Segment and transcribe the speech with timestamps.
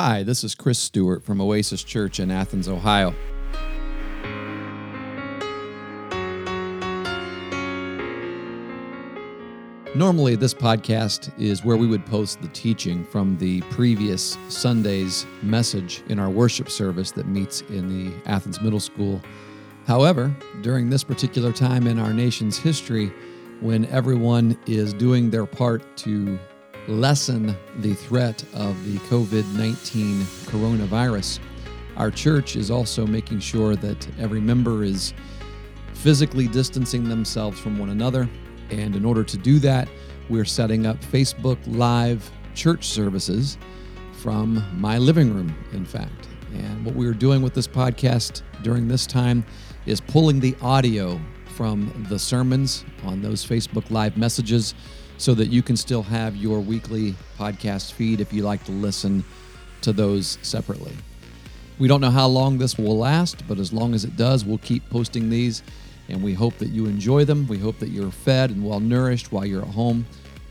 [0.00, 3.12] Hi, this is Chris Stewart from Oasis Church in Athens, Ohio.
[9.96, 16.04] Normally, this podcast is where we would post the teaching from the previous Sunday's message
[16.08, 19.20] in our worship service that meets in the Athens Middle School.
[19.84, 23.12] However, during this particular time in our nation's history,
[23.60, 26.38] when everyone is doing their part to
[26.88, 31.38] lessen the threat of the COVID 19 coronavirus,
[31.96, 35.14] our church is also making sure that every member is
[35.94, 38.28] physically distancing themselves from one another
[38.70, 39.88] and in order to do that,
[40.28, 43.56] we're setting up Facebook Live church services
[44.12, 46.28] from my living room, in fact.
[46.52, 49.44] And what we're doing with this podcast during this time
[49.86, 54.74] is pulling the audio from the sermons on those Facebook Live messages
[55.18, 59.24] so that you can still have your weekly podcast feed if you like to listen
[59.82, 60.96] to those separately.
[61.78, 64.58] We don't know how long this will last, but as long as it does, we'll
[64.58, 65.62] keep posting these
[66.08, 67.46] and we hope that you enjoy them.
[67.46, 70.06] We hope that you're fed and well nourished while you're at home.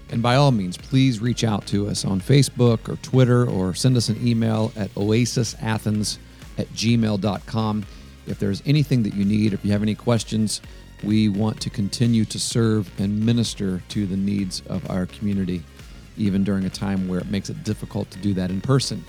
[0.09, 3.97] And by all means, please reach out to us on Facebook or Twitter or send
[3.97, 6.17] us an email at oasisathens
[6.57, 7.85] at gmail.com.
[8.25, 10.61] If there's anything that you need, if you have any questions,
[11.03, 15.63] we want to continue to serve and minister to the needs of our community,
[16.17, 19.03] even during a time where it makes it difficult to do that in person.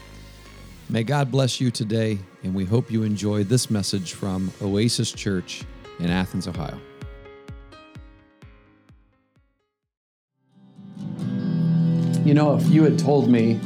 [0.91, 5.63] May God bless you today, and we hope you enjoy this message from Oasis Church
[5.99, 6.79] in Athens, Ohio.
[12.25, 13.59] You know, if you had told me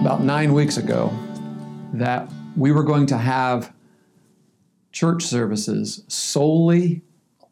[0.00, 1.10] about nine weeks ago
[1.94, 3.72] that we were going to have
[4.90, 7.02] church services solely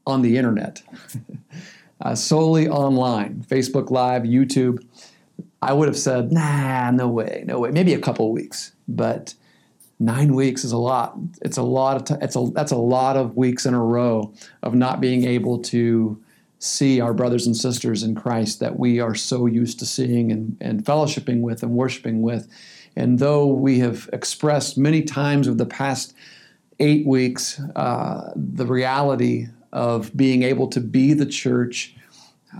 [0.07, 0.83] on the internet,
[2.01, 4.85] uh, solely online, Facebook Live, YouTube,
[5.63, 7.71] I would have said, nah, no way, no way.
[7.71, 8.73] Maybe a couple weeks.
[8.89, 9.35] But
[9.99, 11.17] nine weeks is a lot.
[11.43, 14.75] It's a lot of it's a that's a lot of weeks in a row of
[14.75, 16.21] not being able to
[16.59, 20.57] see our brothers and sisters in Christ that we are so used to seeing and,
[20.61, 22.49] and fellowshipping with and worshiping with.
[22.97, 26.15] And though we have expressed many times over the past
[26.79, 31.95] eight weeks uh, the reality of being able to be the church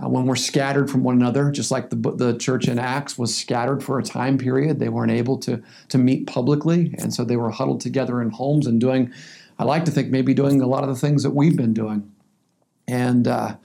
[0.01, 3.35] uh, when we're scattered from one another, just like the, the church in Acts was
[3.35, 4.79] scattered for a time period.
[4.79, 8.67] They weren't able to, to meet publicly, and so they were huddled together in homes
[8.67, 9.13] and doing,
[9.59, 12.09] I like to think, maybe doing a lot of the things that we've been doing.
[12.87, 13.57] And uh,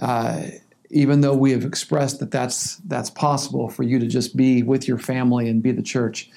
[0.00, 0.42] uh,
[0.90, 4.88] even though we have expressed that that's, that's possible for you to just be with
[4.88, 6.28] your family and be the church,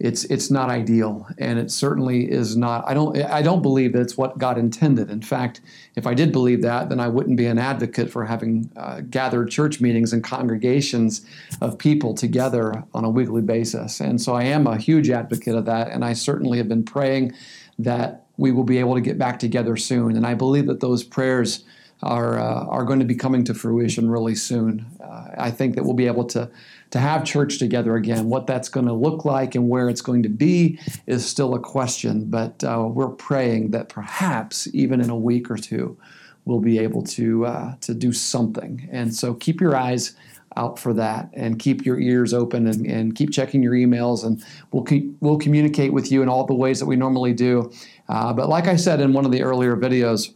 [0.00, 4.02] it's it's not ideal and it certainly is not i don't i don't believe that
[4.02, 5.08] it's what god intended.
[5.08, 5.60] In fact
[5.94, 9.50] if i did believe that then i wouldn't be an advocate for having uh, gathered
[9.50, 11.24] church meetings and congregations
[11.60, 14.00] of people together on a weekly basis.
[14.00, 17.32] And so i am a huge advocate of that and i certainly have been praying
[17.78, 20.16] that we will be able to get back together soon.
[20.16, 21.64] And i believe that those prayers
[22.04, 25.84] are uh, are going to be coming to fruition really soon uh, i think that
[25.84, 26.48] we'll be able to
[26.94, 28.28] to have church together again.
[28.28, 30.78] What that's going to look like and where it's going to be
[31.08, 35.56] is still a question, but uh, we're praying that perhaps even in a week or
[35.56, 35.98] two,
[36.44, 38.88] we'll be able to uh, to do something.
[38.92, 40.14] And so keep your eyes
[40.56, 44.44] out for that and keep your ears open and, and keep checking your emails and
[44.70, 44.86] we'll
[45.18, 47.72] we'll communicate with you in all the ways that we normally do.
[48.08, 50.32] Uh, but like I said in one of the earlier videos,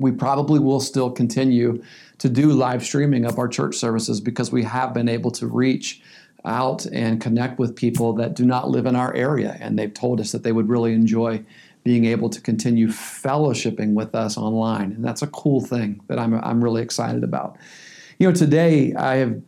[0.00, 1.82] we probably will still continue
[2.18, 6.02] to do live streaming of our church services because we have been able to reach
[6.44, 9.56] out and connect with people that do not live in our area.
[9.60, 11.44] And they've told us that they would really enjoy
[11.84, 14.92] being able to continue fellowshipping with us online.
[14.92, 17.56] And that's a cool thing that I'm, I'm really excited about.
[18.18, 19.40] You know, today I have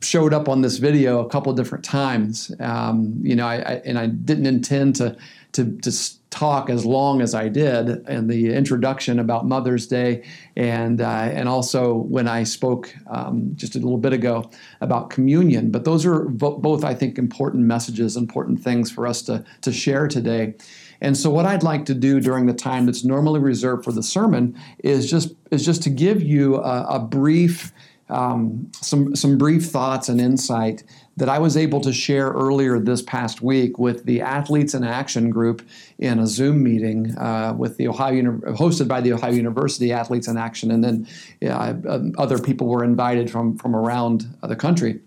[0.00, 2.52] showed up on this video a couple different times.
[2.60, 5.16] Um, you know, I, I, and I didn't intend to
[5.52, 5.90] to, to
[6.30, 10.24] talk as long as I did in the introduction about Mother's Day,
[10.56, 14.50] and uh, and also when I spoke um, just a little bit ago
[14.80, 15.70] about communion.
[15.70, 20.08] But those are both, I think, important messages, important things for us to to share
[20.08, 20.54] today.
[21.00, 24.02] And so, what I'd like to do during the time that's normally reserved for the
[24.02, 27.72] sermon is just is just to give you a, a brief.
[28.10, 30.82] Um, some some brief thoughts and insight
[31.16, 35.30] that I was able to share earlier this past week with the Athletes in Action
[35.30, 35.66] group
[35.98, 38.22] in a Zoom meeting uh, with the Ohio
[38.54, 41.08] hosted by the Ohio University Athletes in Action, and then
[41.50, 41.74] uh,
[42.16, 45.00] other people were invited from from around the country,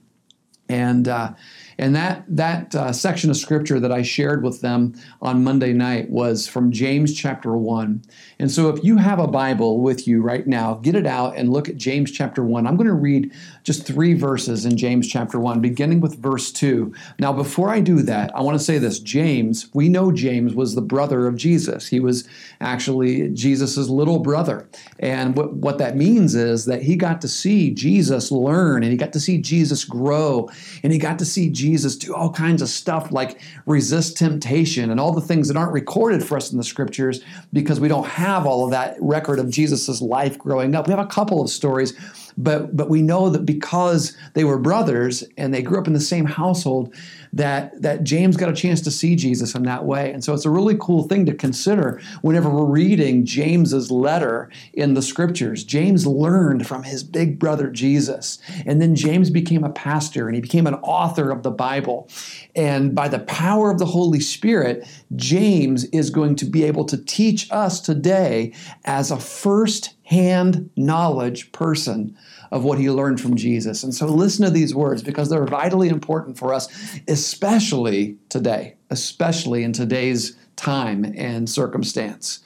[0.70, 1.08] and.
[1.08, 1.34] Uh,
[1.82, 6.12] And that that uh, section of scripture that I shared with them on Monday night
[6.12, 8.04] was from James chapter 1.
[8.38, 11.52] And so if you have a Bible with you right now, get it out and
[11.52, 12.68] look at James chapter 1.
[12.68, 13.34] I'm going to read
[13.64, 16.94] just 3 verses in James chapter 1 beginning with verse 2.
[17.18, 19.00] Now before I do that, I want to say this.
[19.00, 21.88] James, we know James was the brother of Jesus.
[21.88, 22.30] He was
[22.60, 24.70] actually Jesus's little brother.
[25.00, 28.98] And what, what that means is that he got to see Jesus learn and he
[28.98, 30.48] got to see Jesus grow
[30.84, 35.00] and he got to see Jesus do all kinds of stuff like resist temptation and
[35.00, 37.22] all the things that aren't recorded for us in the scriptures
[37.54, 40.88] because we don't have all of that record of Jesus's life growing up.
[40.88, 41.94] We have a couple of stories
[42.38, 46.00] but but we know that because they were brothers and they grew up in the
[46.00, 46.94] same household
[47.34, 50.12] that that James got a chance to see Jesus in that way.
[50.12, 54.94] And so it's a really cool thing to consider whenever we're reading James's letter in
[54.94, 55.64] the scriptures.
[55.64, 58.40] James learned from his big brother Jesus.
[58.66, 62.10] And then James became a pastor and he became an author of the Bible.
[62.56, 66.98] And by the power of the Holy Spirit, James is going to be able to
[66.98, 72.18] teach us today as a first hand knowledge person
[72.52, 73.84] of what he learned from Jesus.
[73.84, 76.68] And so listen to these words because they're vitally important for us,
[77.08, 82.40] especially today, especially in today's time and circumstance.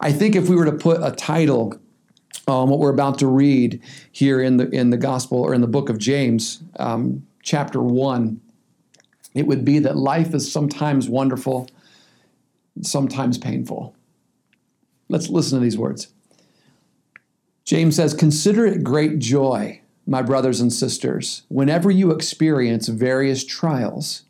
[0.00, 1.78] I think if we were to put a title
[2.48, 5.66] on what we're about to read here in the in the gospel or in the
[5.66, 8.40] book of James, um, chapter one,
[9.34, 11.68] it would be that life is sometimes wonderful,
[12.80, 13.94] sometimes painful.
[15.08, 16.08] Let's listen to these words.
[17.64, 24.22] James says, Consider it great joy, my brothers and sisters, whenever you experience various trials,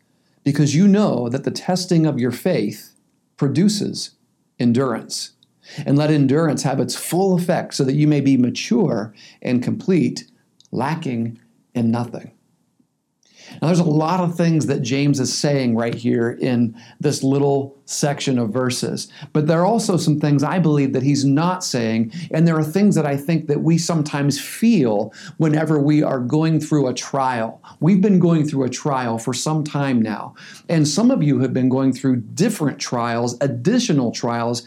[0.45, 2.95] because you know that the testing of your faith
[3.37, 4.13] produces
[4.59, 5.33] endurance.
[5.87, 10.31] And let endurance have its full effect so that you may be mature and complete,
[10.73, 11.41] lacking
[11.75, 12.33] in nothing.
[13.61, 17.77] Now, there's a lot of things that James is saying right here in this little
[17.85, 22.13] section of verses, but there are also some things I believe that he's not saying,
[22.31, 26.61] and there are things that I think that we sometimes feel whenever we are going
[26.61, 27.61] through a trial.
[27.81, 30.37] We've been going through a trial for some time now,
[30.69, 34.65] and some of you have been going through different trials, additional trials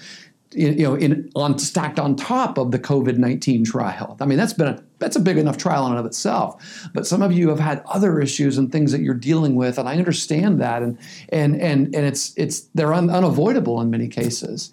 [0.56, 4.18] you know, in on stacked on top of the COVID nineteen trial.
[4.20, 6.90] I mean, that's been a that's a big enough trial in and of itself.
[6.94, 9.88] But some of you have had other issues and things that you're dealing with, and
[9.88, 10.98] I understand that, and
[11.30, 14.72] and and and it's it's they're un, unavoidable in many cases.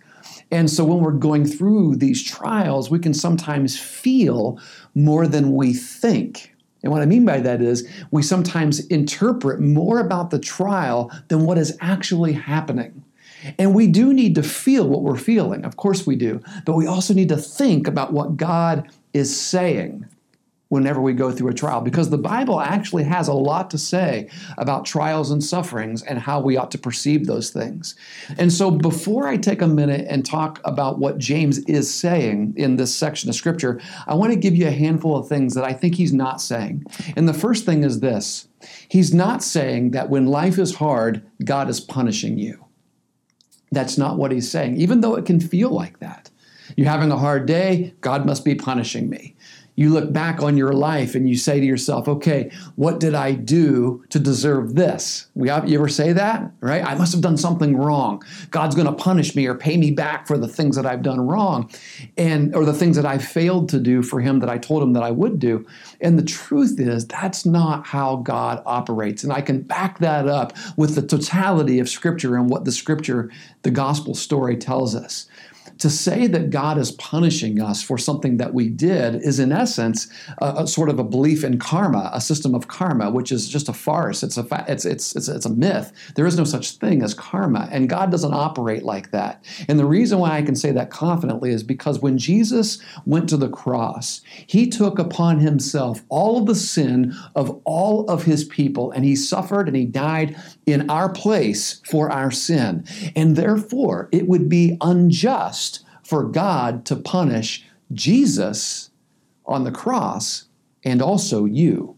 [0.52, 4.58] And so when we're going through these trials, we can sometimes feel
[4.94, 6.54] more than we think.
[6.82, 11.44] And what I mean by that is we sometimes interpret more about the trial than
[11.44, 13.04] what is actually happening.
[13.58, 16.87] And we do need to feel what we're feeling, of course we do, but we
[16.87, 20.06] also need to think about what God is saying
[20.70, 24.28] whenever we go through a trial because the Bible actually has a lot to say
[24.56, 27.96] about trials and sufferings and how we ought to perceive those things.
[28.38, 32.76] And so before I take a minute and talk about what James is saying in
[32.76, 35.72] this section of scripture, I want to give you a handful of things that I
[35.72, 36.87] think he's not saying.
[37.16, 38.46] And the first thing is this.
[38.88, 42.64] He's not saying that when life is hard, God is punishing you.
[43.72, 46.31] That's not what he's saying, even though it can feel like that.
[46.76, 49.37] You're having a hard day, God must be punishing me
[49.80, 53.32] you look back on your life and you say to yourself, okay, what did I
[53.32, 55.28] do to deserve this?
[55.34, 56.84] We you ever say that, right?
[56.84, 58.22] I must have done something wrong.
[58.50, 61.26] God's going to punish me or pay me back for the things that I've done
[61.26, 61.70] wrong
[62.18, 64.92] and or the things that I failed to do for him that I told him
[64.92, 65.66] that I would do.
[66.02, 69.24] And the truth is that's not how God operates.
[69.24, 73.30] And I can back that up with the totality of scripture and what the scripture,
[73.62, 75.26] the gospel story tells us
[75.80, 80.08] to say that God is punishing us for something that we did is, in essence,
[80.38, 83.68] a, a, sort of a belief in karma, a system of karma, which is just
[83.68, 84.22] a farce.
[84.22, 85.92] It's a fa- it's, it's it's it's a myth.
[86.16, 89.42] There is no such thing as karma, and God doesn't operate like that.
[89.68, 93.38] And the reason why I can say that confidently is because when Jesus went to
[93.38, 98.90] the cross, He took upon Himself all of the sin of all of His people,
[98.90, 102.84] and He suffered and He died in our place for our sin,
[103.16, 105.69] and therefore it would be unjust
[106.11, 108.90] for God to punish Jesus
[109.47, 110.47] on the cross
[110.85, 111.97] and also you.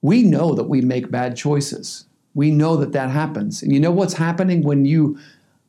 [0.00, 2.06] We know that we make bad choices.
[2.34, 3.64] We know that that happens.
[3.64, 5.18] And you know what's happening when you,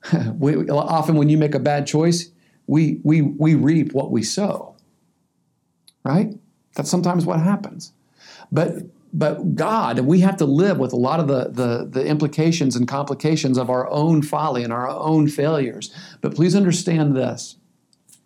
[0.14, 2.30] often when you make a bad choice,
[2.68, 4.76] we, we, we reap what we sow.
[6.04, 6.36] Right?
[6.76, 7.92] That's sometimes what happens.
[8.52, 12.75] But but God, we have to live with a lot of the, the, the, implications
[12.75, 15.94] and complications of our own folly and our own failures.
[16.22, 17.56] But please understand this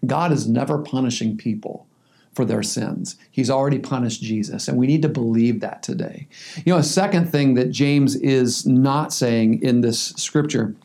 [0.05, 1.87] God is never punishing people
[2.33, 3.15] for their sins.
[3.31, 6.27] He's already punished Jesus, and we need to believe that today.
[6.65, 10.75] You know, a second thing that James is not saying in this scripture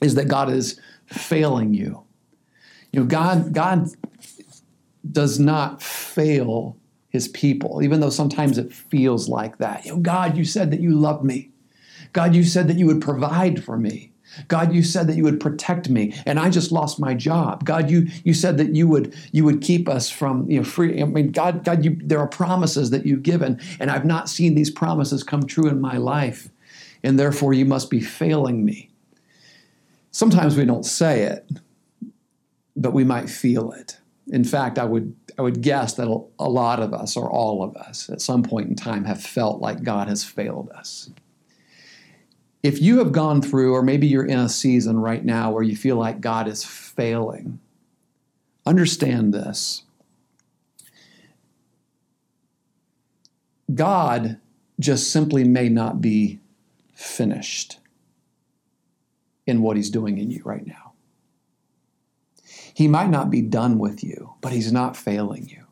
[0.00, 2.02] is that God is failing you.
[2.92, 3.88] You know, God, God
[5.10, 6.76] does not fail
[7.16, 9.86] his people, even though sometimes it feels like that.
[9.86, 11.50] You know, God, you said that you loved me.
[12.12, 14.12] God, you said that you would provide for me.
[14.48, 17.64] God, you said that you would protect me, and I just lost my job.
[17.64, 21.00] God, you you said that you would you would keep us from you know free.
[21.00, 24.54] I mean, God, God, you there are promises that you've given, and I've not seen
[24.54, 26.50] these promises come true in my life,
[27.02, 28.90] and therefore you must be failing me.
[30.10, 31.48] Sometimes we don't say it,
[32.76, 33.98] but we might feel it.
[34.28, 37.76] In fact, I would I would guess that a lot of us, or all of
[37.76, 41.10] us, at some point in time, have felt like God has failed us
[42.66, 45.76] if you have gone through, or maybe you're in a season right now where you
[45.76, 47.60] feel like God is failing,
[48.66, 49.84] understand this.
[53.72, 54.40] God
[54.80, 56.40] just simply may not be
[56.92, 57.78] finished
[59.46, 60.85] in what He's doing in you right now.
[62.76, 65.62] He might not be done with you, but He's not failing you.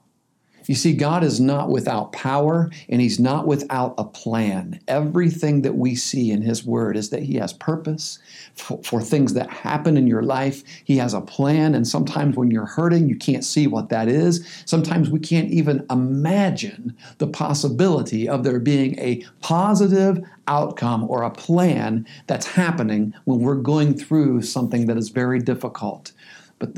[0.65, 4.81] You see, God is not without power and He's not without a plan.
[4.89, 8.21] Everything that we see in His Word is that He has purpose
[8.55, 10.63] for, for, things that happen in your life.
[10.85, 14.63] He has a plan, and sometimes when you're hurting, you can't see what that is.
[14.65, 21.31] Sometimes we can't even imagine the possibility of there being a positive outcome or a
[21.31, 26.13] plan that's happening when we're going through something that is very difficult.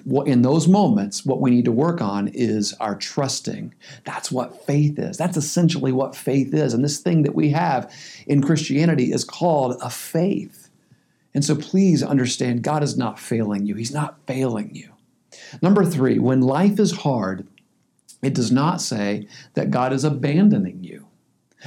[0.04, 3.74] But in those moments, what we need to work on is our trusting.
[4.04, 5.16] That's what faith is.
[5.16, 6.74] That's essentially what faith is.
[6.74, 7.92] And this thing that we have
[8.26, 10.70] in Christianity is called a faith.
[11.34, 14.90] And so please understand God is not failing you, He's not failing you.
[15.60, 17.46] Number three, when life is hard,
[18.22, 21.06] it does not say that God is abandoning you.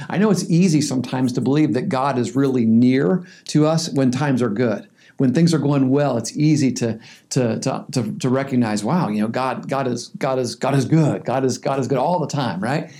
[0.08, 4.10] I know it's easy sometimes to believe that God is really near to us when
[4.10, 4.89] times are good
[5.20, 6.98] when things are going well, it's easy to,
[7.28, 10.86] to, to, to, to recognize, wow, you know, God, God is, God is, God is
[10.86, 11.26] good.
[11.26, 12.90] God is, God is good all the time, right?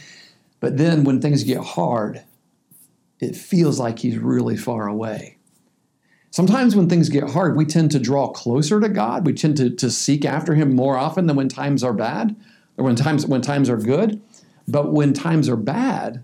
[0.60, 2.22] But then when things get hard,
[3.20, 5.38] it feels like he's really far away.
[6.30, 9.24] Sometimes when things get hard, we tend to draw closer to God.
[9.24, 12.36] We tend to, to seek after him more often than when times are bad
[12.76, 14.20] or when times when times are good.
[14.68, 16.22] But when times are bad,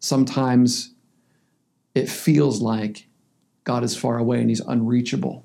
[0.00, 0.92] sometimes
[1.94, 3.06] it feels like
[3.64, 5.44] God is far away and he's unreachable.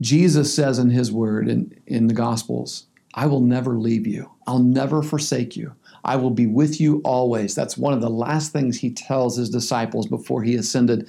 [0.00, 4.30] Jesus says in his word in, in the Gospels, I will never leave you.
[4.46, 5.74] I'll never forsake you.
[6.04, 7.54] I will be with you always.
[7.54, 11.08] That's one of the last things he tells his disciples before he ascended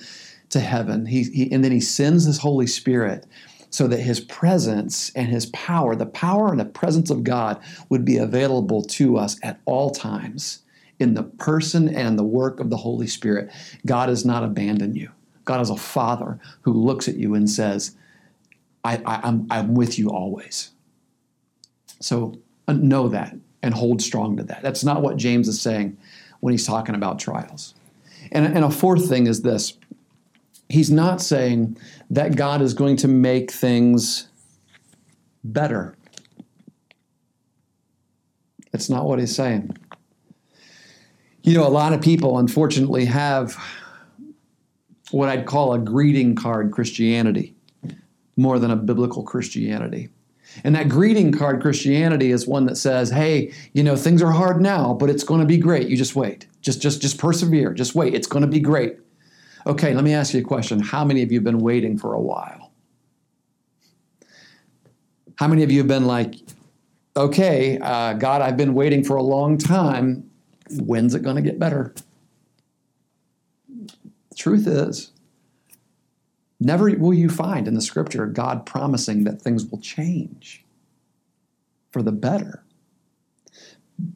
[0.50, 1.06] to heaven.
[1.06, 3.28] He, he, and then he sends his Holy Spirit
[3.70, 8.04] so that his presence and his power, the power and the presence of God, would
[8.04, 10.64] be available to us at all times
[11.00, 13.50] in the person and the work of the Holy Spirit.
[13.86, 15.12] God has not abandoned you.
[15.46, 17.96] God is a father who looks at you and says,
[18.84, 20.72] I, am I'm, I'm with you always.
[22.00, 24.62] So uh, know that and hold strong to that.
[24.62, 25.98] That's not what James is saying
[26.40, 27.74] when he's talking about trials.
[28.32, 29.78] And, and a fourth thing is this
[30.70, 31.78] he's not saying
[32.10, 34.28] that God is going to make things
[35.44, 35.96] better.
[38.72, 39.76] It's not what he's saying.
[41.44, 43.56] You know, a lot of people, unfortunately, have
[45.12, 47.56] what I'd call a greeting card Christianity
[48.36, 50.10] more than a biblical Christianity.
[50.64, 54.62] And that greeting card Christianity is one that says, "Hey, you know, things are hard
[54.62, 55.88] now, but it's going to be great.
[55.88, 56.48] You just wait.
[56.62, 57.74] Just just just persevere.
[57.74, 58.14] Just wait.
[58.14, 58.98] It's going to be great."
[59.68, 60.80] Okay, let me ask you a question.
[60.80, 62.72] How many of you have been waiting for a while?
[65.36, 66.36] How many of you have been like,
[67.16, 70.29] "Okay, uh, God, I've been waiting for a long time
[70.72, 71.94] when's it going to get better?
[73.68, 75.12] The truth is,
[76.60, 80.64] never will you find in the scripture God promising that things will change
[81.92, 82.64] for the better.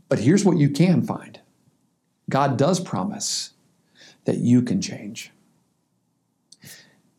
[0.09, 1.39] But here's what you can find
[2.29, 3.51] God does promise
[4.25, 5.31] that you can change.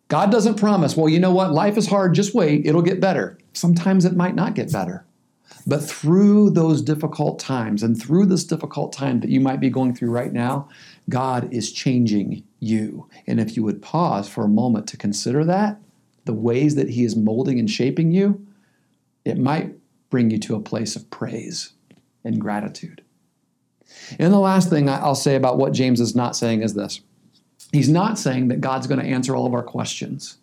[0.09, 1.53] God doesn't promise, well, you know what?
[1.53, 3.39] Life is hard, just wait, it'll get better.
[3.53, 5.05] Sometimes it might not get better.
[5.67, 9.95] But through those difficult times and through this difficult time that you might be going
[9.95, 10.69] through right now,
[11.09, 13.09] God is changing you.
[13.27, 15.81] And if you would pause for a moment to consider that,
[16.25, 18.47] the ways that He is molding and shaping you,
[19.25, 19.75] it might
[20.11, 21.73] bring you to a place of praise
[22.25, 23.03] and gratitude.
[24.19, 27.01] And the last thing I'll say about what James is not saying is this
[27.73, 30.39] He's not saying that God's going to answer all of our questions.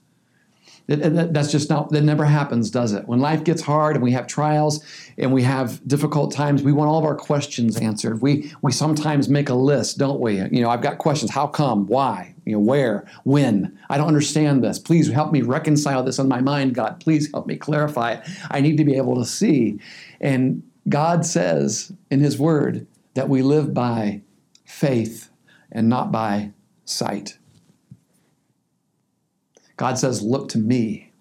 [0.95, 3.07] That's just not, that never happens, does it?
[3.07, 4.83] When life gets hard and we have trials
[5.17, 8.21] and we have difficult times, we want all of our questions answered.
[8.21, 10.37] We, we sometimes make a list, don't we?
[10.37, 11.31] You know, I've got questions.
[11.31, 11.87] How come?
[11.87, 12.35] Why?
[12.45, 13.05] You know, where?
[13.23, 13.77] When?
[13.89, 14.79] I don't understand this.
[14.79, 16.99] Please help me reconcile this in my mind, God.
[16.99, 18.29] Please help me clarify it.
[18.49, 19.79] I need to be able to see.
[20.19, 24.21] And God says in His Word that we live by
[24.65, 25.29] faith
[25.71, 26.51] and not by
[26.85, 27.37] sight.
[29.81, 31.11] God says, Look to me.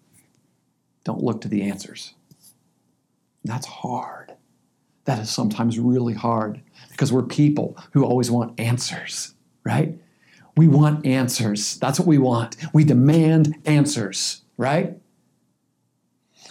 [1.04, 2.12] Don't look to the answers.
[3.42, 4.34] That's hard.
[5.06, 9.32] That is sometimes really hard because we're people who always want answers,
[9.64, 9.98] right?
[10.58, 11.78] We want answers.
[11.78, 12.56] That's what we want.
[12.74, 14.99] We demand answers, right?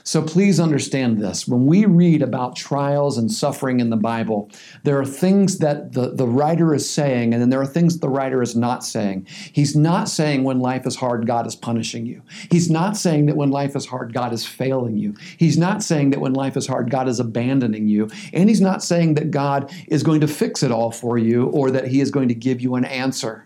[0.04, 1.48] So please understand this.
[1.48, 4.50] When we read about trials and suffering in the Bible,
[4.84, 8.10] there are things that the, the writer is saying, and then there are things the
[8.10, 9.28] writer is not saying.
[9.54, 12.22] He's not saying when life is hard, God is punishing you.
[12.50, 15.16] He's not saying that when life is hard, God is failing you.
[15.38, 18.10] He's not saying that when life is hard, God is abandoning you.
[18.34, 21.72] And he's not saying that God is going to fix it all for you or
[21.72, 23.46] that he is going to give you an answer.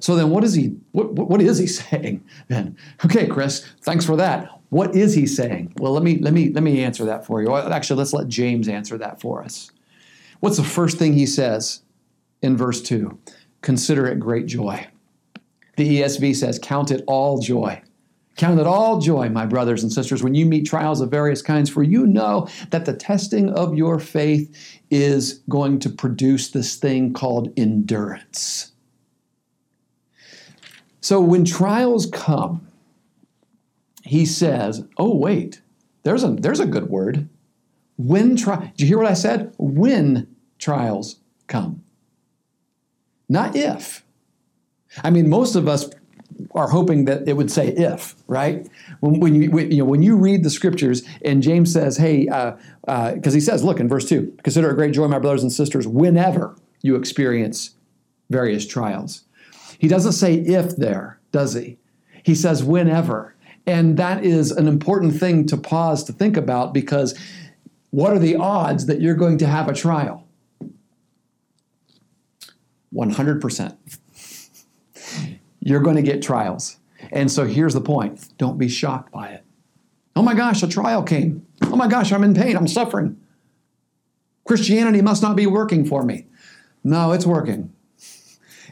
[0.00, 2.76] So then what is he what, what is he saying then?
[3.04, 4.50] Okay, Chris, thanks for that.
[4.70, 5.74] What is he saying?
[5.78, 7.54] Well, let me let me let me answer that for you.
[7.54, 9.70] Actually, let's let James answer that for us.
[10.40, 11.82] What's the first thing he says
[12.42, 13.18] in verse 2?
[13.62, 14.86] Consider it great joy.
[15.76, 17.82] The ESV says, Count it all joy.
[18.36, 21.70] Count it all joy, my brothers and sisters, when you meet trials of various kinds,
[21.70, 27.14] for you know that the testing of your faith is going to produce this thing
[27.14, 28.72] called endurance.
[31.06, 32.66] So when trials come,
[34.02, 35.62] he says, "Oh wait,
[36.02, 37.28] there's a there's a good word.
[37.96, 39.54] When try, did you hear what I said?
[39.56, 40.26] When
[40.58, 41.84] trials come,
[43.28, 44.04] not if.
[45.04, 45.88] I mean, most of us
[46.56, 48.68] are hoping that it would say if, right?
[48.98, 52.24] When, when you when, you know when you read the scriptures and James says, "Hey,"
[52.24, 55.44] because uh, uh, he says, "Look in verse two, consider a great joy, my brothers
[55.44, 57.76] and sisters, whenever you experience
[58.28, 59.25] various trials."
[59.78, 61.78] He doesn't say if there, does he?
[62.22, 63.34] He says whenever.
[63.66, 67.18] And that is an important thing to pause to think about because
[67.90, 70.26] what are the odds that you're going to have a trial?
[72.94, 73.76] 100%.
[75.60, 76.78] You're going to get trials.
[77.10, 79.44] And so here's the point don't be shocked by it.
[80.14, 81.46] Oh my gosh, a trial came.
[81.62, 82.56] Oh my gosh, I'm in pain.
[82.56, 83.20] I'm suffering.
[84.46, 86.26] Christianity must not be working for me.
[86.84, 87.72] No, it's working.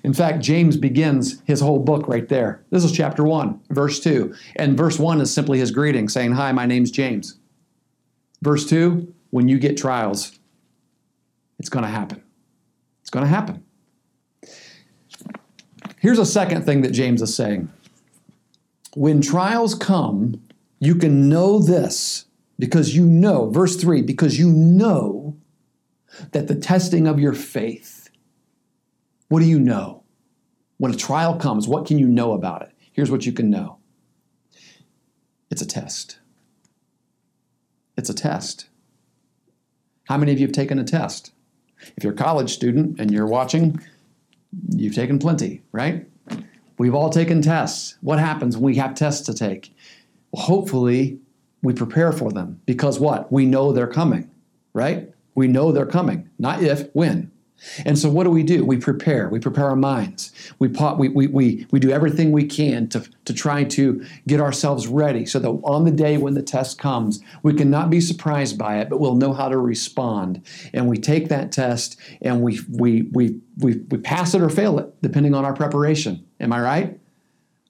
[0.04, 2.62] In fact, James begins his whole book right there.
[2.68, 4.34] This is chapter 1, verse 2.
[4.56, 7.38] And verse 1 is simply his greeting saying, Hi, my name's James.
[8.42, 10.38] Verse 2, when you get trials,
[11.58, 12.22] it's going to happen.
[13.00, 13.64] It's going to happen.
[16.00, 17.72] Here's a second thing that James is saying.
[18.94, 20.42] When trials come,
[20.80, 22.26] you can know this
[22.58, 25.38] because you know, verse 3, because you know
[26.32, 28.03] that the testing of your faith
[29.28, 30.02] what do you know?
[30.78, 32.70] When a trial comes, what can you know about it?
[32.92, 33.78] Here's what you can know
[35.50, 36.18] it's a test.
[37.96, 38.66] It's a test.
[40.04, 41.32] How many of you have taken a test?
[41.96, 43.80] If you're a college student and you're watching,
[44.70, 46.06] you've taken plenty, right?
[46.78, 47.96] We've all taken tests.
[48.00, 49.74] What happens when we have tests to take?
[50.32, 51.20] Well, hopefully,
[51.62, 53.30] we prepare for them because what?
[53.32, 54.30] We know they're coming,
[54.72, 55.12] right?
[55.34, 56.28] We know they're coming.
[56.38, 57.30] Not if, when.
[57.84, 58.64] And so, what do we do?
[58.64, 59.28] We prepare.
[59.28, 60.32] We prepare our minds.
[60.58, 64.86] We, we, we, we, we do everything we can to, to try to get ourselves
[64.86, 68.58] ready so that on the day when the test comes, we can not be surprised
[68.58, 70.42] by it, but we'll know how to respond.
[70.72, 74.78] And we take that test and we, we, we, we, we pass it or fail
[74.78, 76.24] it, depending on our preparation.
[76.40, 77.00] Am I right?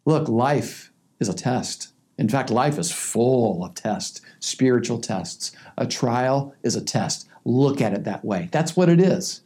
[0.04, 1.92] Look, life is a test.
[2.18, 5.52] In fact, life is full of tests, spiritual tests.
[5.76, 7.28] A trial is a test.
[7.44, 8.48] Look at it that way.
[8.52, 9.42] That's what it is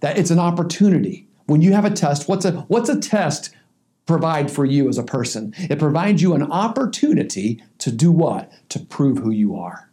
[0.00, 1.28] that it's an opportunity.
[1.46, 3.54] When you have a test, what's a what's a test
[4.06, 5.54] provide for you as a person?
[5.58, 8.50] It provides you an opportunity to do what?
[8.70, 9.90] To prove who you are.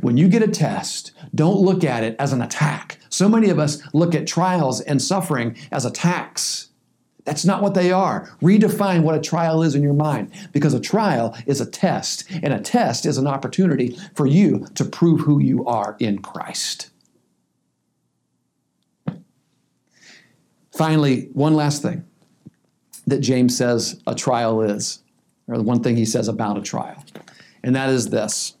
[0.00, 2.98] When you get a test, don't look at it as an attack.
[3.10, 6.70] So many of us look at trials and suffering as attacks.
[7.24, 8.34] That's not what they are.
[8.42, 12.52] Redefine what a trial is in your mind because a trial is a test, and
[12.52, 16.90] a test is an opportunity for you to prove who you are in Christ.
[20.74, 22.04] Finally, one last thing
[23.06, 25.02] that James says a trial is,
[25.46, 27.04] or the one thing he says about a trial,
[27.62, 28.56] and that is this.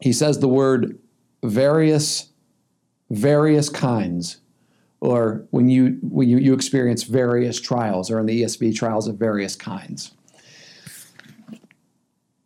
[0.00, 0.98] He says the word
[1.42, 2.30] various,
[3.10, 4.38] various kinds,
[5.00, 9.16] or when you when you, you experience various trials, or in the ESV trials of
[9.16, 10.12] various kinds.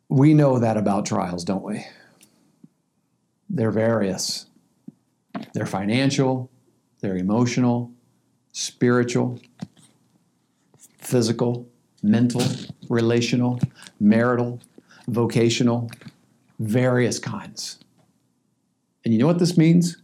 [0.09, 1.87] We know that about trials, don't we?
[3.49, 4.47] They're various.
[5.53, 6.51] They're financial,
[7.01, 7.93] they're emotional,
[8.57, 9.39] spiritual,
[10.97, 11.69] physical,
[12.03, 12.43] mental,
[12.89, 13.61] relational,
[14.01, 14.59] marital,
[15.09, 15.91] vocational,
[16.59, 17.79] various kinds.
[19.05, 19.99] And you know what this means?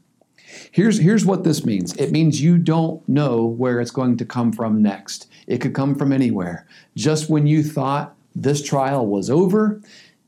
[0.70, 4.52] Here's, here's what this means it means you don't know where it's going to come
[4.52, 5.28] from next.
[5.46, 6.66] It could come from anywhere.
[6.94, 9.80] Just when you thought this trial was over,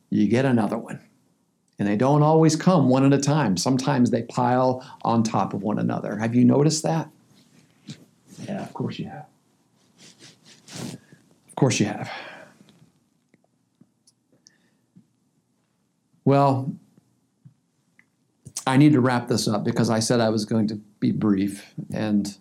[0.08, 0.98] you get another one.
[1.78, 3.58] And they don't always come one at a time.
[3.58, 6.16] Sometimes they pile on top of one another.
[6.16, 7.10] Have you noticed that?
[8.46, 9.26] Yeah, of course you have.
[11.48, 12.10] Of course you have.
[16.24, 16.72] Well,
[18.66, 21.74] I need to wrap this up because I said I was going to be brief.
[21.92, 22.36] And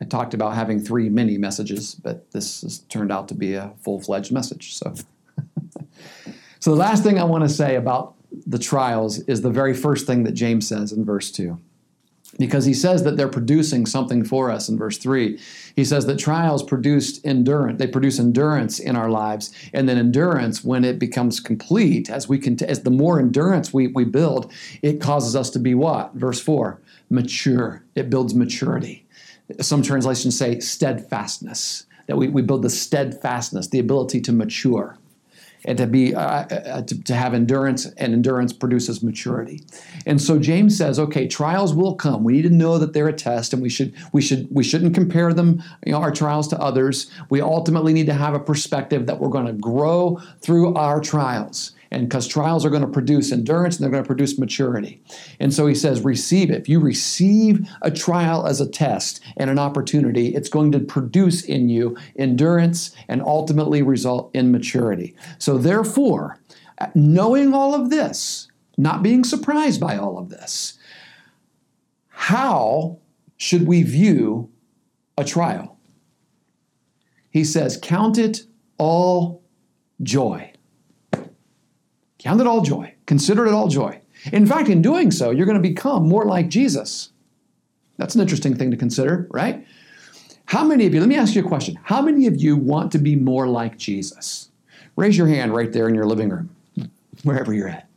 [0.00, 3.72] I talked about having three mini messages, but this has turned out to be a
[3.78, 4.74] full fledged message.
[4.74, 4.94] So,
[6.60, 8.14] so the last thing I want to say about
[8.46, 11.58] the trials is the very first thing that James says in verse 2
[12.38, 15.38] because he says that they're producing something for us in verse 3
[15.76, 19.52] he says that trials produced endurance they produce endurance in our lives.
[19.72, 23.88] And then endurance when it becomes complete as we can as the more endurance we,
[23.88, 26.14] we build it causes us to be what?
[26.14, 27.84] Verse 4 mature.
[27.94, 29.06] It builds maturity.
[29.60, 34.98] Some translations say steadfastness that we, we build the steadfastness the ability to mature
[35.64, 39.62] and to be uh, uh, to, to, have endurance and endurance produces maturity.
[40.06, 42.24] And so james says okay trials will come.
[42.24, 44.94] We need to know that they're a test and we should we should we shouldn't
[44.94, 47.10] compare them you know our trials to others.
[47.30, 51.72] We ultimately need to have a perspective that we're going to grow through our trials
[51.92, 55.02] and because trials are going to produce endurance and they're going to produce maturity.
[55.38, 56.58] And so he says, receive it.
[56.62, 61.44] If you receive a trial as a test and an opportunity, it's going to produce
[61.44, 65.14] in you endurance and ultimately result in maturity.
[65.38, 66.40] So, therefore,
[66.94, 70.78] knowing all of this, not being surprised by all of this,
[72.08, 73.00] how
[73.36, 74.50] should we view
[75.18, 75.78] a trial?
[77.28, 78.44] He says, Count it
[78.78, 79.42] all
[80.02, 80.51] joy.
[82.22, 82.94] Count it all joy.
[83.06, 84.00] Consider it all joy.
[84.32, 87.10] In fact, in doing so, you're going to become more like Jesus.
[87.96, 89.66] That's an interesting thing to consider, right?
[90.46, 91.78] How many of you, let me ask you a question.
[91.82, 94.50] How many of you want to be more like Jesus?
[94.96, 96.50] Raise your hand right there in your living room,
[97.24, 97.88] wherever you're at.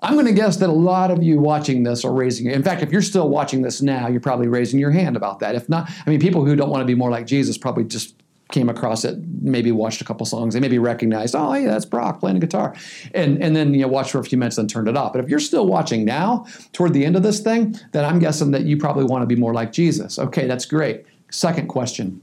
[0.00, 2.46] I'm going to guess that a lot of you watching this are raising.
[2.46, 5.54] In fact, if you're still watching this now, you're probably raising your hand about that.
[5.54, 8.14] If not, I mean, people who don't want to be more like Jesus probably just
[8.56, 12.20] came across it, maybe watched a couple songs, they maybe recognized, oh yeah, that's Brock
[12.20, 12.74] playing a guitar,
[13.12, 15.12] and and then you know watched for a few minutes, and turned it off.
[15.12, 18.52] But if you're still watching now, toward the end of this thing, then I'm guessing
[18.52, 20.18] that you probably want to be more like Jesus.
[20.18, 21.04] Okay, that's great.
[21.30, 22.22] Second question: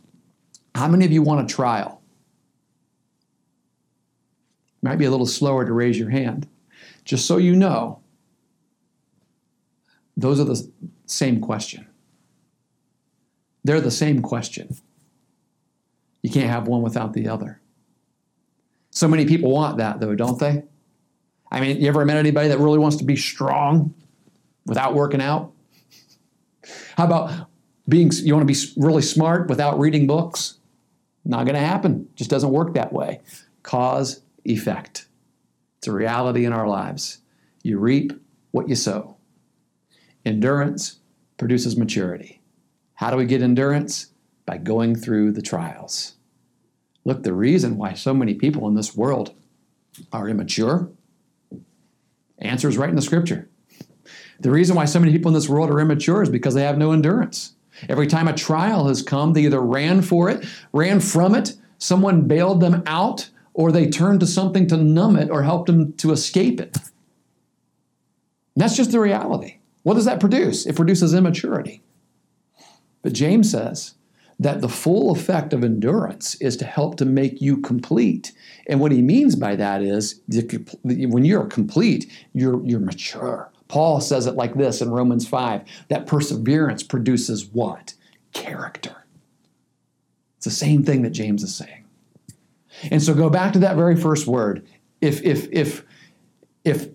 [0.73, 2.01] How many of you want a trial?
[4.81, 6.47] Might be a little slower to raise your hand.
[7.05, 7.99] Just so you know,
[10.17, 10.67] those are the
[11.05, 11.85] same question.
[13.63, 14.75] They're the same question.
[16.23, 17.61] You can't have one without the other.
[18.89, 20.63] So many people want that, though, don't they?
[21.51, 23.93] I mean, you ever met anybody that really wants to be strong
[24.65, 25.51] without working out?
[26.97, 27.47] How about
[27.87, 30.57] being, you want to be really smart without reading books?
[31.25, 32.07] Not going to happen.
[32.15, 33.21] Just doesn't work that way.
[33.61, 35.07] Cause, effect.
[35.77, 37.19] It's a reality in our lives.
[37.61, 38.13] You reap
[38.51, 39.17] what you sow.
[40.25, 40.99] Endurance
[41.37, 42.41] produces maturity.
[42.93, 44.12] How do we get endurance?
[44.45, 46.15] By going through the trials.
[47.05, 49.33] Look, the reason why so many people in this world
[50.11, 50.89] are immature,
[52.39, 53.49] answer is right in the scripture.
[54.39, 56.77] The reason why so many people in this world are immature is because they have
[56.77, 57.55] no endurance.
[57.89, 62.27] Every time a trial has come, they either ran for it, ran from it, someone
[62.27, 66.11] bailed them out, or they turned to something to numb it or help them to
[66.11, 66.75] escape it.
[68.55, 69.59] And that's just the reality.
[69.83, 70.65] What does that produce?
[70.65, 71.83] It produces immaturity.
[73.01, 73.95] But James says,
[74.43, 78.33] that the full effect of endurance is to help to make you complete.
[78.67, 80.21] And what he means by that is
[80.83, 83.51] when you're complete, you're, you're mature.
[83.69, 87.93] Paul says it like this in Romans 5 that perseverance produces what?
[88.33, 89.05] Character.
[90.37, 91.85] It's the same thing that James is saying.
[92.91, 94.67] And so go back to that very first word.
[94.99, 95.85] If, if, if,
[96.65, 96.89] if,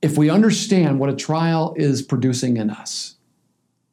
[0.00, 3.16] if we understand what a trial is producing in us,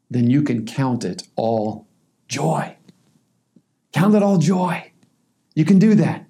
[0.09, 1.87] then you can count it all
[2.31, 2.75] joy.
[3.91, 4.91] Count it all joy.
[5.53, 6.25] You can do that.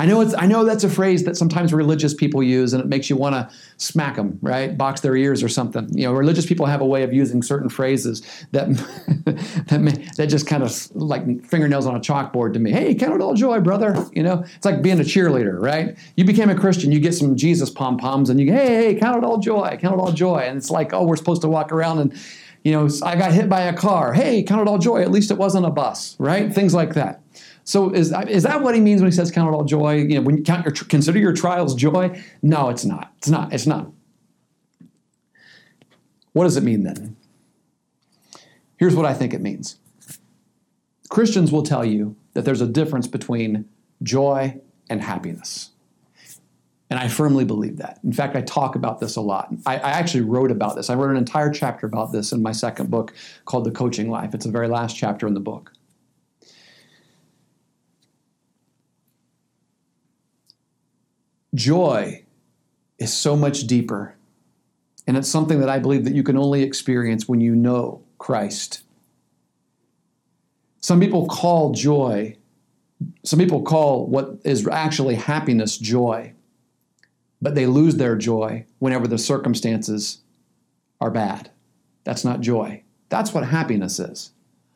[0.00, 2.86] I know it's I know that's a phrase that sometimes religious people use and it
[2.86, 4.76] makes you want to smack them, right?
[4.78, 5.88] Box their ears or something.
[5.92, 8.22] You know, religious people have a way of using certain phrases
[8.52, 8.68] that
[9.66, 12.70] that, may, that just kind of like fingernails on a chalkboard to me.
[12.70, 14.06] Hey, count it all joy, brother.
[14.12, 15.98] You know, it's like being a cheerleader, right?
[16.16, 19.18] You became a Christian, you get some Jesus pom poms and you hey, hey, count
[19.18, 20.38] it all joy, count it all joy.
[20.38, 22.16] And it's like, oh, we're supposed to walk around and
[22.68, 24.12] you know, I got hit by a car.
[24.12, 25.00] Hey, count it all joy.
[25.00, 26.52] At least it wasn't a bus, right?
[26.52, 27.22] Things like that.
[27.64, 29.96] So is, is that what he means when he says count it all joy?
[29.96, 32.22] You know, when you count your, consider your trials joy?
[32.42, 33.12] No, it's not.
[33.18, 33.52] It's not.
[33.52, 33.90] It's not.
[36.32, 37.16] What does it mean then?
[38.76, 39.78] Here's what I think it means.
[41.08, 43.66] Christians will tell you that there's a difference between
[44.02, 45.70] joy and happiness.
[46.90, 48.00] And I firmly believe that.
[48.02, 49.52] In fact, I talk about this a lot.
[49.66, 50.88] I, I, actually wrote about this.
[50.88, 53.12] I wrote an entire chapter about this in my second book
[53.44, 54.34] called The Coaching Life.
[54.34, 55.72] It's the very last chapter in the book.
[61.54, 62.24] Joy
[62.98, 64.14] is so much deeper.
[65.06, 68.82] And it's something that I believe that you can only experience when you know Christ.
[70.80, 72.36] Some people call joy,
[73.24, 76.34] some people call what is actually happiness joy,
[77.40, 80.22] but they lose their joy whenever the circumstances
[81.00, 81.50] are bad.
[82.04, 82.82] That's not joy.
[83.08, 84.32] That's what happiness is.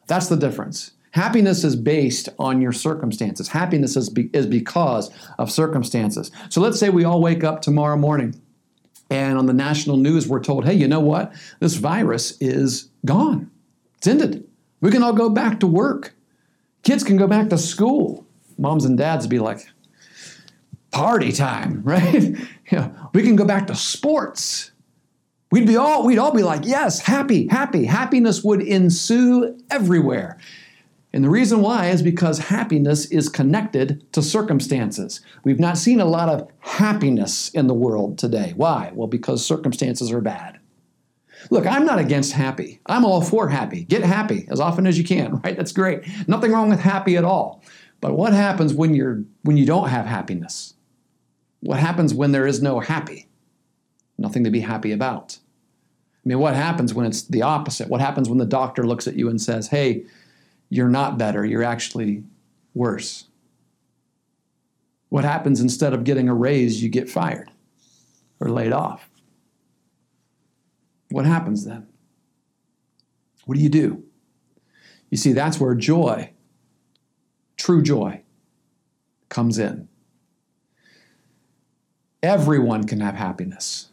[0.06, 0.92] That's the difference.
[1.12, 3.48] Happiness is based on your circumstances.
[3.48, 6.30] Happiness is, be, is because of circumstances.
[6.48, 8.40] So let's say we all wake up tomorrow morning
[9.10, 11.34] and on the national news we're told, hey, you know what?
[11.60, 13.50] This virus is gone.
[13.98, 14.48] It's ended.
[14.80, 16.14] We can all go back to work.
[16.82, 18.26] Kids can go back to school.
[18.56, 19.68] Moms and dads be like,
[20.92, 22.22] party time, right?
[22.22, 22.38] you
[22.72, 24.70] know, we can go back to sports.
[25.50, 27.84] We'd be all we'd all be like, yes, happy, happy.
[27.84, 30.38] Happiness would ensue everywhere.
[31.12, 35.20] And the reason why is because happiness is connected to circumstances.
[35.44, 38.54] We've not seen a lot of happiness in the world today.
[38.56, 38.92] Why?
[38.94, 40.58] Well, because circumstances are bad.
[41.50, 42.80] Look, I'm not against happy.
[42.86, 43.84] I'm all for happy.
[43.84, 45.56] Get happy as often as you can, right?
[45.56, 46.04] That's great.
[46.28, 47.62] Nothing wrong with happy at all.
[48.00, 50.74] But what happens when you're when you don't have happiness?
[51.62, 53.28] What happens when there is no happy?
[54.18, 55.38] Nothing to be happy about.
[56.24, 57.88] I mean, what happens when it's the opposite?
[57.88, 60.04] What happens when the doctor looks at you and says, "Hey,
[60.72, 62.24] you're not better, you're actually
[62.72, 63.28] worse.
[65.10, 67.50] What happens instead of getting a raise, you get fired
[68.40, 69.10] or laid off?
[71.10, 71.86] What happens then?
[73.44, 74.02] What do you do?
[75.10, 76.32] You see, that's where joy,
[77.58, 78.22] true joy,
[79.28, 79.88] comes in.
[82.22, 83.88] Everyone can have happiness,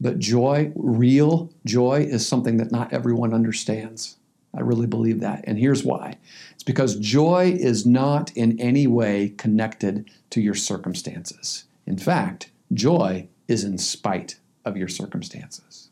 [0.00, 4.16] but joy, real joy, is something that not everyone understands.
[4.54, 5.44] I really believe that.
[5.46, 6.16] And here's why
[6.52, 11.64] it's because joy is not in any way connected to your circumstances.
[11.86, 15.90] In fact, joy is in spite of your circumstances.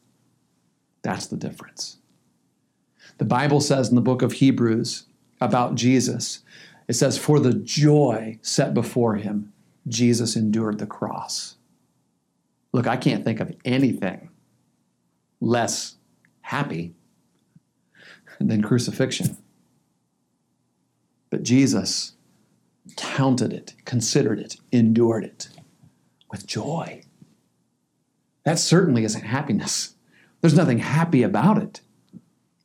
[1.03, 1.99] That's the difference.
[3.19, 5.05] The Bible says in the book of Hebrews
[5.41, 6.41] about Jesus,
[6.89, 9.53] it says, For the joy set before him,
[9.87, 11.57] Jesus endured the cross.
[12.73, 14.31] Look, I can't think of anything
[15.41, 15.97] less
[16.41, 16.95] happy
[18.41, 19.37] than crucifixion.
[21.31, 22.13] But Jesus
[22.97, 25.49] counted it, considered it, endured it
[26.31, 27.03] with joy.
[28.45, 29.95] That certainly isn't happiness.
[30.41, 31.81] There's nothing happy about it.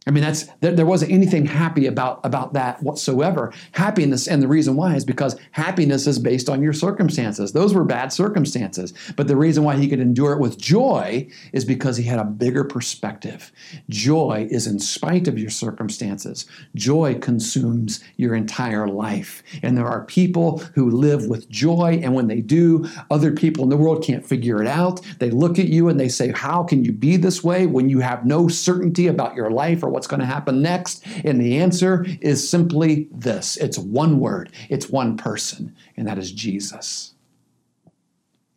[0.08, 3.52] I mean, that's there, there, wasn't anything happy about about that whatsoever.
[3.74, 7.52] Happiness, and the reason why is because happiness is based on your circumstances.
[7.52, 11.65] Those were bad circumstances, but the reason why he could endure it with joy is
[11.65, 13.52] because he had a bigger perspective.
[13.89, 16.46] Joy is in spite of your circumstances.
[16.74, 22.28] Joy consumes your entire life, and there are people who live with joy, and when
[22.28, 25.02] they do, other people in the world can't figure it out.
[25.20, 28.00] They look at you and they say, "How can you be this way when you
[28.00, 31.04] have no certainty about your life or?" What's going to happen next?
[31.26, 36.32] And the answer is simply this it's one word, it's one person, and that is
[36.32, 37.16] Jesus.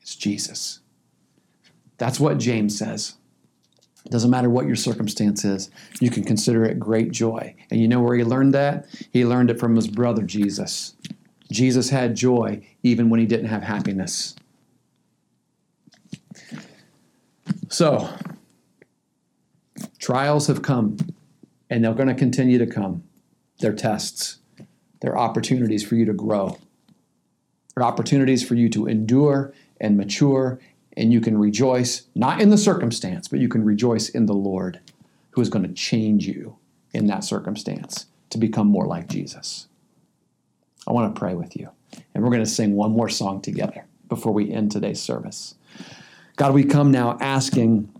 [0.02, 0.80] It's Jesus.
[1.96, 3.14] That's what James says.
[4.04, 7.54] It doesn't matter what your circumstance is, you can consider it great joy.
[7.70, 8.86] And you know where he learned that?
[9.10, 10.94] He learned it from his brother Jesus.
[11.50, 14.36] Jesus had joy even when he didn't have happiness.
[17.70, 18.10] So,
[19.98, 20.98] trials have come
[21.70, 23.04] and they're going to continue to come.
[23.60, 24.38] They're tests,
[25.00, 26.58] they're opportunities for you to grow,
[27.74, 30.60] they're opportunities for you to endure and mature,
[30.96, 34.80] and you can rejoice not in the circumstance, but you can rejoice in the Lord
[35.30, 36.56] who is going to change you
[36.92, 39.68] in that circumstance to become more like Jesus.
[40.86, 41.70] I want to pray with you.
[42.14, 45.54] And we're going to sing one more song together before we end today's service.
[46.36, 47.92] God, we come now asking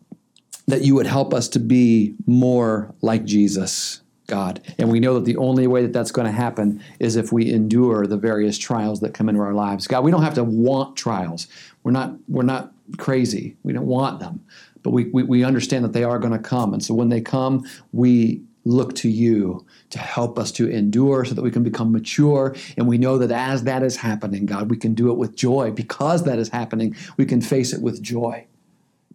[0.70, 4.61] that you would help us to be more like Jesus, God.
[4.78, 7.52] And we know that the only way that that's going to happen is if we
[7.52, 9.87] endure the various trials that come into our lives.
[9.87, 11.48] God, we don't have to want trials.
[11.83, 13.56] We're not we're not crazy.
[13.62, 14.44] We don't want them.
[14.83, 16.72] But we, we, we understand that they are going to come.
[16.72, 21.35] And so when they come, we look to you to help us to endure so
[21.35, 22.54] that we can become mature.
[22.76, 25.70] And we know that as that is happening, God, we can do it with joy.
[25.70, 28.46] Because that is happening, we can face it with joy.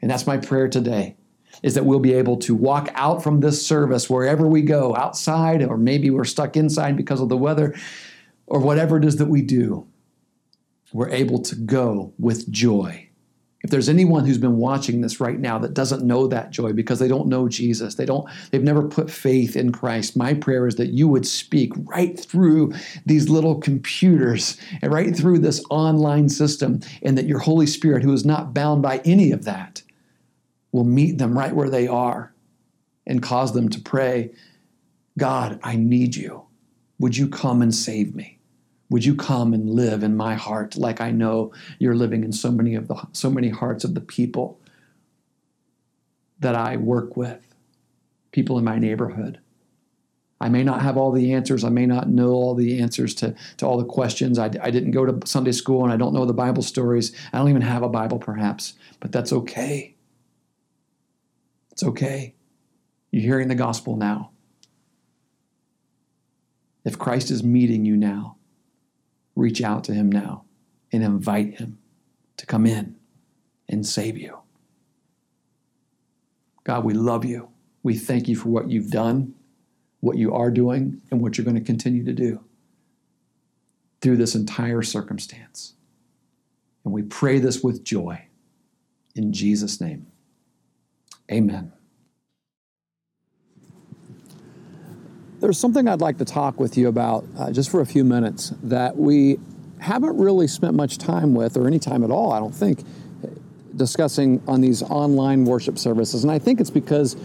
[0.02, 1.16] And that's my prayer today
[1.64, 5.64] is that we'll be able to walk out from this service wherever we go, outside,
[5.64, 7.76] or maybe we're stuck inside because of the weather,
[8.48, 9.88] or whatever it is that we do.
[10.94, 13.06] We're able to go with joy
[13.66, 17.00] if there's anyone who's been watching this right now that doesn't know that joy because
[17.00, 20.76] they don't know Jesus, they don't they've never put faith in Christ, my prayer is
[20.76, 22.74] that you would speak right through
[23.08, 28.14] these little computers and right through this online system and that your Holy Spirit who
[28.14, 29.82] is not bound by any of that
[30.76, 32.34] will meet them right where they are
[33.08, 34.32] and cause them to pray,
[35.18, 36.48] God, I need you.
[37.00, 38.40] Would you come and save me?
[38.90, 42.52] Would you come and live in my heart like I know you're living in so
[42.52, 44.60] many of the so many hearts of the people
[46.40, 47.56] that I work with,
[48.34, 49.40] people in my neighborhood.
[50.42, 51.64] I may not have all the answers.
[51.64, 54.38] I may not know all the answers to, to all the questions.
[54.38, 57.16] I, I didn't go to Sunday school and I don't know the Bible stories.
[57.32, 59.95] I don't even have a Bible, perhaps, but that's okay.
[61.76, 62.36] It's okay.
[63.12, 64.32] You're hearing the gospel now.
[66.86, 68.38] If Christ is meeting you now,
[69.36, 70.46] reach out to him now
[70.94, 71.80] and invite him
[72.38, 72.96] to come in
[73.68, 74.38] and save you.
[76.64, 77.50] God, we love you.
[77.84, 79.36] We thank you for what you've done,
[80.00, 82.40] what you are doing, and what you're going to continue to do
[84.00, 85.74] through this entire circumstance.
[86.86, 88.28] And we pray this with joy.
[89.14, 90.08] In Jesus' name,
[91.32, 91.72] amen.
[95.40, 98.54] There's something I'd like to talk with you about uh, just for a few minutes
[98.64, 99.38] that we
[99.80, 102.80] haven't really spent much time with, or any time at all, I don't think,
[103.76, 106.24] discussing on these online worship services.
[106.24, 107.16] And I think it's because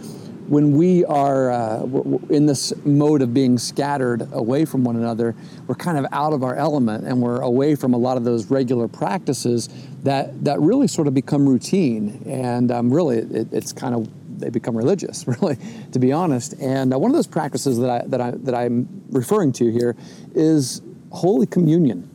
[0.48, 1.84] when we are uh,
[2.28, 5.36] in this mode of being scattered away from one another,
[5.68, 8.50] we're kind of out of our element and we're away from a lot of those
[8.50, 9.68] regular practices
[10.04, 12.22] that, that really sort of become routine.
[12.26, 14.08] And um, really, it, it's kind of
[14.40, 15.58] they become religious, really,
[15.92, 16.54] to be honest.
[16.60, 19.96] And uh, one of those practices that I that I that I'm referring to here
[20.34, 22.08] is Holy Communion,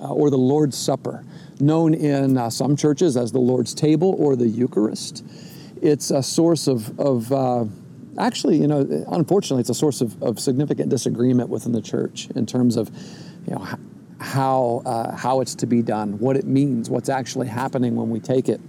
[0.00, 1.24] uh, or the Lord's Supper,
[1.58, 5.24] known in uh, some churches as the Lord's Table or the Eucharist.
[5.80, 7.64] It's a source of of uh,
[8.18, 12.46] actually, you know, unfortunately, it's a source of, of significant disagreement within the church in
[12.46, 12.90] terms of,
[13.46, 13.66] you know,
[14.20, 18.20] how uh, how it's to be done, what it means, what's actually happening when we
[18.20, 18.60] take it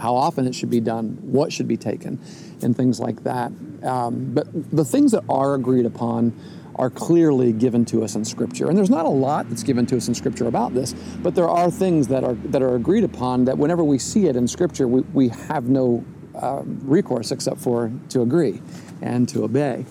[0.00, 2.18] how often it should be done, what should be taken,
[2.62, 3.52] and things like that.
[3.82, 6.32] Um, but the things that are agreed upon
[6.76, 8.68] are clearly given to us in Scripture.
[8.68, 11.48] And there's not a lot that's given to us in Scripture about this, but there
[11.48, 14.88] are things that are that are agreed upon that whenever we see it in Scripture,
[14.88, 18.62] we, we have no uh, recourse except for to agree
[19.02, 19.84] and to obey.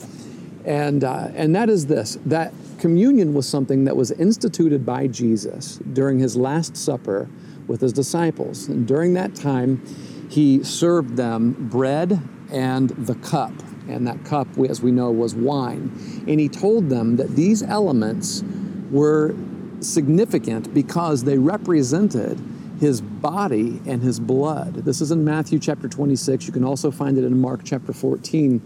[0.66, 5.78] And uh, and that is this that communion was something that was instituted by Jesus
[5.94, 7.30] during his Last Supper
[7.68, 8.68] with his disciples.
[8.68, 9.86] And during that time,
[10.30, 13.54] he served them bread and the cup.
[13.88, 15.92] And that cup, as we know, was wine.
[16.28, 18.44] And he told them that these elements
[18.92, 19.36] were
[19.82, 22.40] significant because they represented
[22.80, 24.74] his body and his blood.
[24.86, 26.48] This is in Matthew chapter 26.
[26.48, 28.62] You can also find it in Mark chapter 14.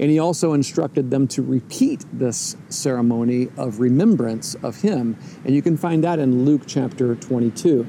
[0.00, 5.16] And he also instructed them to repeat this ceremony of remembrance of him.
[5.44, 7.86] And you can find that in Luke chapter 22.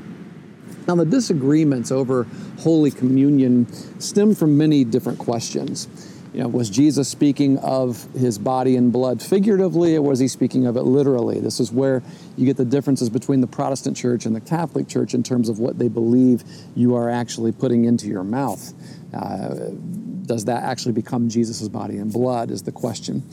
[0.88, 2.28] Now, the disagreements over
[2.60, 5.88] Holy Communion stem from many different questions.
[6.34, 10.66] You know, was Jesus speaking of his body and blood figuratively, or was he speaking
[10.66, 11.40] of it literally?
[11.40, 12.02] This is where
[12.36, 15.60] you get the differences between the Protestant church and the Catholic church in terms of
[15.60, 16.44] what they believe
[16.76, 18.74] you are actually putting into your mouth.
[19.14, 19.70] Uh,
[20.26, 22.52] does that actually become Jesus' body and blood?
[22.52, 23.24] Is the question.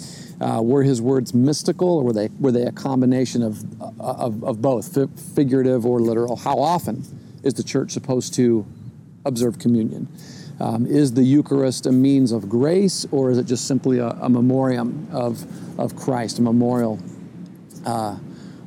[0.40, 3.64] Uh, were his words mystical, or were they were they a combination of
[4.00, 4.96] of, of both,
[5.34, 6.36] figurative or literal?
[6.36, 7.04] How often?
[7.42, 8.66] is the church supposed to
[9.24, 10.08] observe communion?
[10.58, 14.28] Um, is the Eucharist a means of grace, or is it just simply a, a
[14.28, 15.44] memoriam of,
[15.78, 17.00] of Christ, a memorial?
[17.86, 18.16] Uh,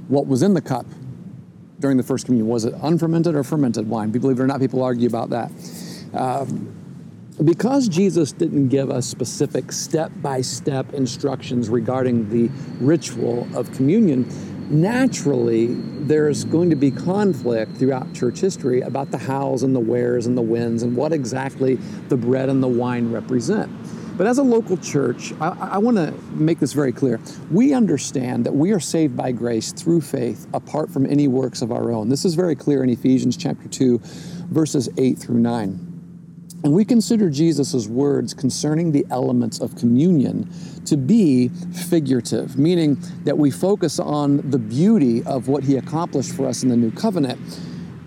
[0.08, 0.88] what was in the cup
[1.80, 2.48] during the first communion?
[2.48, 4.10] Was it unfermented or fermented wine?
[4.10, 5.52] Believe it or not, people argue about that.
[6.14, 6.76] Um,
[7.44, 14.28] because Jesus didn't give us specific step by step instructions regarding the ritual of communion,
[14.70, 15.68] naturally
[16.06, 20.38] there's going to be conflict throughout church history about the hows and the wheres and
[20.38, 21.76] the whens and what exactly
[22.10, 23.72] the bread and the wine represent.
[24.16, 27.20] But as a local church, I, I want to make this very clear.
[27.50, 31.72] We understand that we are saved by grace through faith apart from any works of
[31.72, 32.10] our own.
[32.10, 34.00] This is very clear in Ephesians chapter 2,
[34.52, 35.93] verses 8 through 9.
[36.64, 40.50] And we consider Jesus' words concerning the elements of communion
[40.86, 46.48] to be figurative, meaning that we focus on the beauty of what he accomplished for
[46.48, 47.40] us in the new covenant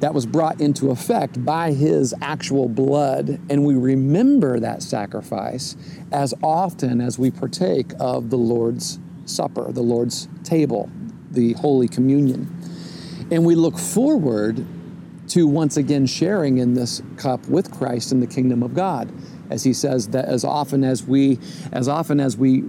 [0.00, 3.40] that was brought into effect by his actual blood.
[3.50, 5.76] And we remember that sacrifice
[6.10, 10.90] as often as we partake of the Lord's Supper, the Lord's table,
[11.30, 12.48] the Holy Communion.
[13.30, 14.64] And we look forward
[15.28, 19.12] to once again sharing in this cup with Christ in the kingdom of God.
[19.50, 21.38] As he says that as often as we
[21.72, 22.64] as often as we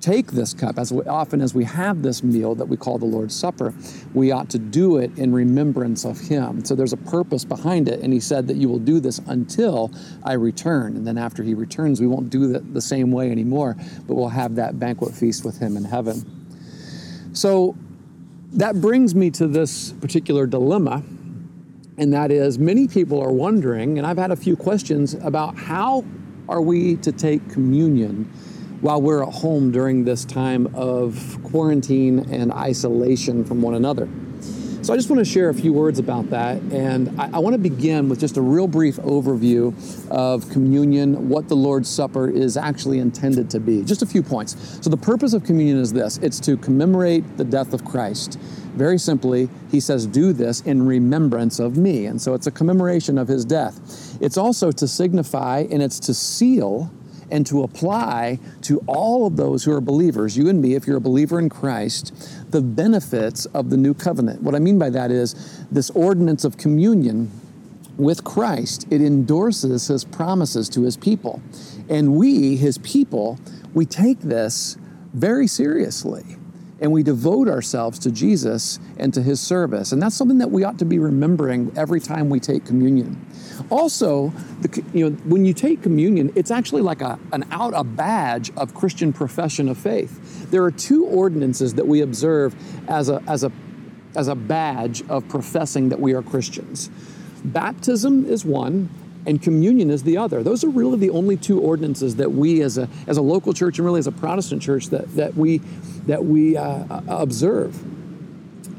[0.00, 3.36] take this cup, as often as we have this meal that we call the Lord's
[3.36, 3.74] Supper,
[4.14, 6.64] we ought to do it in remembrance of Him.
[6.64, 8.00] So there's a purpose behind it.
[8.00, 9.90] And He said that you will do this until
[10.24, 10.96] I return.
[10.96, 14.28] And then after He returns, we won't do it the same way anymore, but we'll
[14.28, 16.24] have that banquet feast with Him in heaven.
[17.34, 17.76] So
[18.52, 21.02] that brings me to this particular dilemma.
[22.00, 26.02] And that is, many people are wondering, and I've had a few questions about how
[26.48, 28.24] are we to take communion
[28.80, 34.08] while we're at home during this time of quarantine and isolation from one another.
[34.82, 36.56] So I just want to share a few words about that.
[36.72, 39.74] And I, I, want to begin with just a real brief overview
[40.10, 43.84] of communion, what the Lord's Supper is actually intended to be.
[43.84, 44.56] Just a few points.
[44.80, 48.38] So the purpose of communion is this it's to commemorate the death of Christ.
[48.74, 52.06] Very simply, he says, Do this in remembrance of me.
[52.06, 54.16] And so it's a commemoration of his death.
[54.22, 56.90] It's also to signify and it's to seal
[57.30, 60.96] and to apply to all of those who are believers, you and me, if you're
[60.96, 62.12] a believer in Christ,
[62.50, 64.42] the benefits of the new covenant.
[64.42, 67.30] What I mean by that is this ordinance of communion
[67.96, 71.42] with Christ, it endorses his promises to his people.
[71.88, 73.38] And we, his people,
[73.74, 74.78] we take this
[75.12, 76.24] very seriously
[76.80, 79.92] and we devote ourselves to Jesus and to his service.
[79.92, 83.24] And that's something that we ought to be remembering every time we take communion.
[83.68, 87.84] Also, the, you know, when you take communion, it's actually like a, an out a
[87.84, 90.50] badge of Christian profession of faith.
[90.50, 92.54] There are two ordinances that we observe
[92.88, 93.52] as a, as a,
[94.16, 96.90] as a badge of professing that we are Christians.
[97.44, 98.88] Baptism is one,
[99.26, 100.42] and communion is the other.
[100.42, 103.78] Those are really the only two ordinances that we, as a, as a local church
[103.78, 105.58] and really as a Protestant church, that, that we,
[106.06, 107.80] that we uh, observe.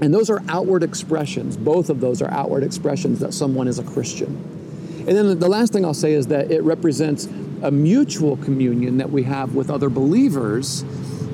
[0.02, 1.56] And those are outward expressions.
[1.58, 4.28] Both of those are outward expressions that someone is a Christian.
[5.08, 7.28] And then the last thing I'll say is that it represents
[7.62, 10.84] a mutual communion that we have with other believers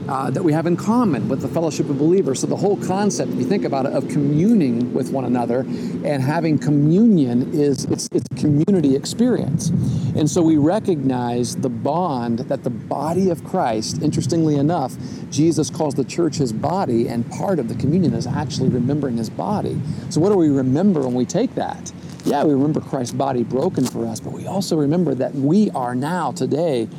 [0.08, 2.39] uh, that we have in common with the fellowship of believers.
[2.39, 6.22] So the whole concept, if you think about it, of communing with one another and
[6.22, 9.70] having communion is it's, it's a community experience.
[10.16, 14.95] And so we recognize the bond that the body of Christ, interestingly enough,
[15.30, 19.30] Jesus calls the church his body, and part of the communion is actually remembering his
[19.30, 19.80] body.
[20.10, 21.91] So what do we remember when we take that?
[22.28, 25.95] yeah, we remember Christ's body broken for us, but we also remember that we are
[25.95, 26.89] now, today,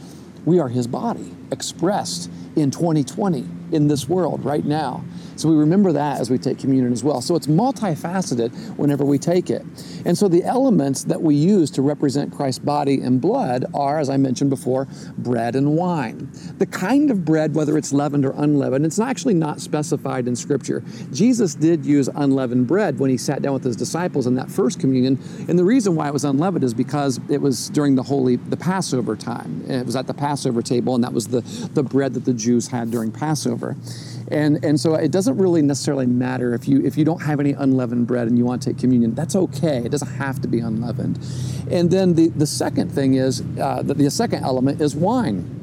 [0.44, 5.04] we are his body expressed in 2020 in this world right now.
[5.38, 7.20] So we remember that as we take communion as well.
[7.20, 9.62] So it's multifaceted whenever we take it.
[10.04, 14.10] And so the elements that we use to represent Christ's body and blood are, as
[14.10, 16.28] I mentioned before, bread and wine.
[16.58, 20.82] The kind of bread, whether it's leavened or unleavened, it's actually not specified in Scripture.
[21.12, 24.80] Jesus did use unleavened bread when he sat down with his disciples in that first
[24.80, 25.18] communion.
[25.48, 28.56] And the reason why it was unleavened is because it was during the holy, the
[28.56, 29.64] Passover time.
[29.70, 31.42] It was at the Passover table, and that was the,
[31.74, 33.76] the bread that the Jews had during Passover.
[34.30, 37.52] And, and so it doesn't really necessarily matter if you, if you don't have any
[37.52, 39.14] unleavened bread and you want to take communion.
[39.14, 39.78] That's okay.
[39.78, 41.18] It doesn't have to be unleavened.
[41.70, 45.54] And then the, the second thing is, uh, the, the second element is wine.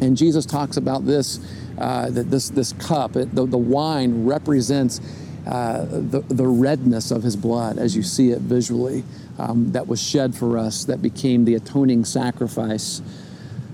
[0.00, 1.40] And Jesus talks about this,
[1.78, 5.00] uh, this, this cup, it, the, the wine represents
[5.46, 9.04] uh, the, the redness of his blood as you see it visually
[9.38, 13.02] um, that was shed for us, that became the atoning sacrifice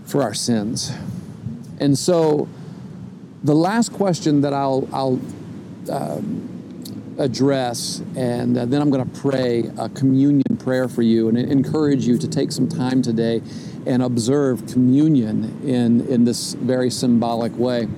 [0.05, 0.93] for our sins.
[1.78, 2.49] And so
[3.43, 5.20] the last question that I'll, I'll
[5.91, 11.38] um, address, and uh, then I'm going to pray a communion prayer for you and
[11.38, 13.43] encourage you to take some time today
[13.86, 17.88] and observe communion in, in this very symbolic way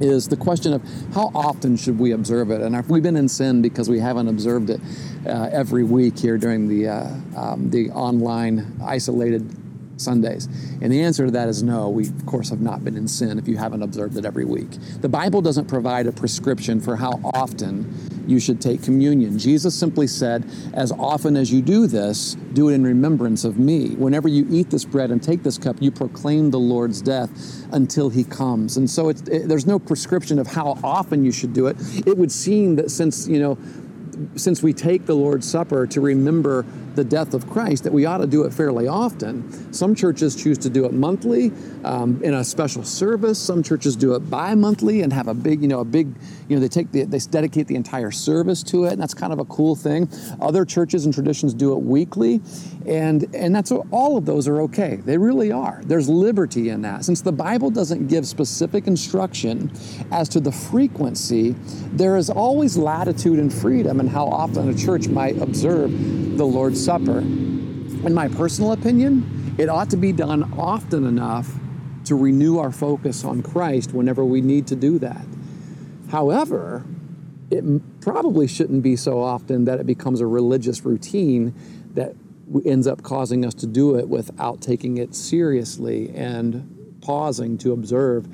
[0.00, 0.82] is the question of
[1.14, 2.60] how often should we observe it?
[2.60, 4.80] And have we been in sin because we haven't observed it
[5.26, 9.48] uh, every week here during the, uh, um, the online isolated
[9.96, 10.46] Sundays?
[10.80, 11.88] And the answer to that is no.
[11.88, 14.70] We, of course, have not been in sin if you haven't observed it every week.
[15.00, 17.92] The Bible doesn't provide a prescription for how often
[18.26, 19.38] you should take communion.
[19.38, 23.90] Jesus simply said, As often as you do this, do it in remembrance of me.
[23.90, 27.30] Whenever you eat this bread and take this cup, you proclaim the Lord's death
[27.72, 28.76] until he comes.
[28.76, 31.76] And so it, there's no prescription of how often you should do it.
[32.06, 33.58] It would seem that since, you know,
[34.36, 36.64] since we take the Lord's Supper to remember
[36.94, 39.72] the death of Christ, that we ought to do it fairly often.
[39.72, 41.52] Some churches choose to do it monthly
[41.84, 43.38] um, in a special service.
[43.38, 46.14] Some churches do it bi-monthly and have a big, you know, a big,
[46.48, 49.32] you know, they take the, they dedicate the entire service to it, and that's kind
[49.32, 50.08] of a cool thing.
[50.40, 52.40] Other churches and traditions do it weekly,
[52.86, 54.96] and and that's all of those are okay.
[54.96, 55.80] They really are.
[55.84, 57.04] There's liberty in that.
[57.04, 59.72] Since the Bible doesn't give specific instruction
[60.10, 61.54] as to the frequency,
[61.92, 65.90] there is always latitude and freedom in how often a church might observe
[66.36, 67.18] the Lord's Supper.
[67.18, 71.50] In my personal opinion, it ought to be done often enough
[72.04, 75.24] to renew our focus on Christ whenever we need to do that.
[76.10, 76.84] However,
[77.50, 77.64] it
[78.00, 81.54] probably shouldn't be so often that it becomes a religious routine
[81.94, 82.14] that
[82.64, 88.26] ends up causing us to do it without taking it seriously and pausing to observe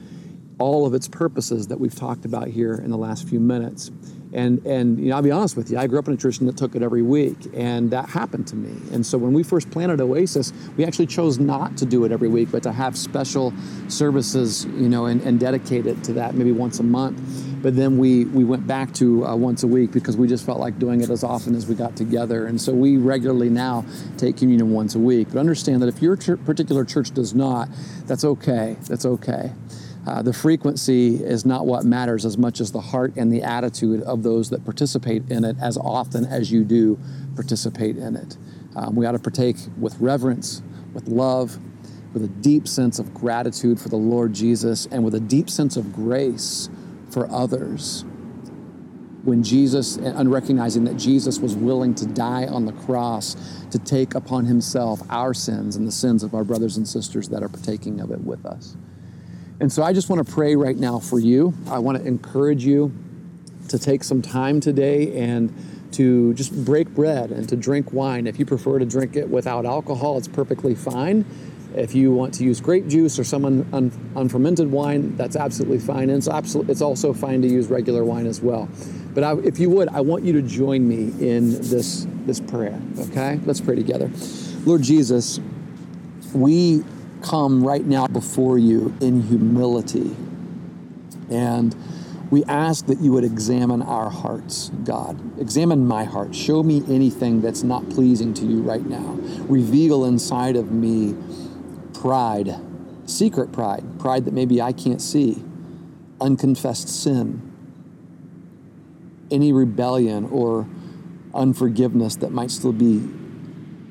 [0.58, 3.90] all of its purposes that we've talked about here in the last few minutes.
[4.32, 6.46] And and you know, I'll be honest with you, I grew up in a tradition
[6.46, 8.70] that took it every week, and that happened to me.
[8.92, 12.28] And so when we first planted Oasis, we actually chose not to do it every
[12.28, 13.52] week, but to have special
[13.88, 17.20] services, you know, and, and dedicate it to that maybe once a month.
[17.62, 20.60] But then we we went back to uh, once a week because we just felt
[20.60, 22.46] like doing it as often as we got together.
[22.46, 23.84] And so we regularly now
[24.16, 25.28] take communion once a week.
[25.32, 27.68] But understand that if your ch- particular church does not,
[28.06, 28.76] that's okay.
[28.88, 29.52] That's okay.
[30.10, 34.02] Uh, the frequency is not what matters as much as the heart and the attitude
[34.02, 36.98] of those that participate in it as often as you do
[37.36, 38.36] participate in it.
[38.74, 40.62] Um, we ought to partake with reverence,
[40.94, 41.56] with love,
[42.12, 45.76] with a deep sense of gratitude for the Lord Jesus, and with a deep sense
[45.76, 46.68] of grace
[47.10, 48.04] for others.
[49.22, 53.36] When Jesus, and recognizing that Jesus was willing to die on the cross
[53.70, 57.44] to take upon himself our sins and the sins of our brothers and sisters that
[57.44, 58.76] are partaking of it with us.
[59.60, 61.54] And so I just want to pray right now for you.
[61.68, 62.92] I want to encourage you
[63.68, 65.54] to take some time today and
[65.92, 68.26] to just break bread and to drink wine.
[68.26, 71.24] If you prefer to drink it without alcohol, it's perfectly fine.
[71.74, 75.78] If you want to use grape juice or some un, un, unfermented wine, that's absolutely
[75.78, 76.10] fine.
[76.10, 78.68] And it's, absolutely, it's also fine to use regular wine as well.
[79.14, 82.80] But I, if you would, I want you to join me in this, this prayer,
[82.98, 83.38] okay?
[83.44, 84.10] Let's pray together.
[84.64, 85.38] Lord Jesus,
[86.32, 86.82] we
[87.22, 90.16] come right now before you in humility.
[91.30, 91.74] And
[92.30, 95.40] we ask that you would examine our hearts, God.
[95.40, 96.34] Examine my heart.
[96.34, 99.18] Show me anything that's not pleasing to you right now.
[99.48, 101.16] Reveal inside of me
[101.92, 102.54] pride,
[103.06, 105.42] secret pride, pride that maybe I can't see,
[106.20, 107.42] unconfessed sin,
[109.30, 110.68] any rebellion or
[111.34, 113.08] unforgiveness that might still be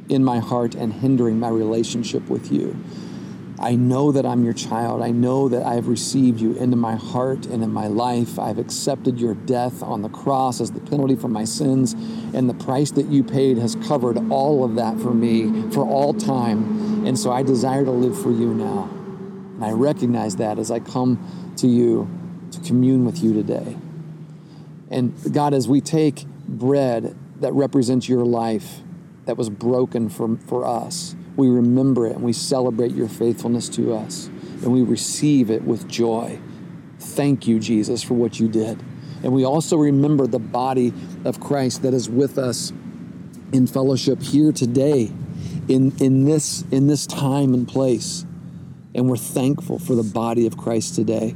[0.09, 2.77] in my heart and hindering my relationship with you.
[3.61, 5.01] I know that I'm your child.
[5.01, 8.39] I know that I've received you into my heart and in my life.
[8.39, 11.91] I've accepted your death on the cross as the penalty for my sins,
[12.33, 16.13] and the price that you paid has covered all of that for me for all
[16.13, 17.05] time.
[17.05, 18.89] And so I desire to live for you now.
[19.55, 22.09] And I recognize that as I come to you
[22.51, 23.77] to commune with you today.
[24.89, 28.79] And God, as we take bread that represents your life
[29.25, 33.95] that was broken for, for us, we remember it and we celebrate your faithfulness to
[33.95, 36.39] us and we receive it with joy.
[36.99, 38.81] Thank you, Jesus, for what you did.
[39.23, 40.93] And we also remember the body
[41.25, 42.71] of Christ that is with us
[43.51, 45.11] in fellowship here today
[45.67, 48.25] in, in, this, in this time and place.
[48.93, 51.35] And we're thankful for the body of Christ today.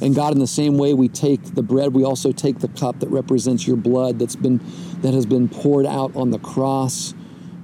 [0.00, 3.00] And God, in the same way we take the bread, we also take the cup
[3.00, 4.60] that represents your blood that's been
[5.00, 7.14] that has been poured out on the cross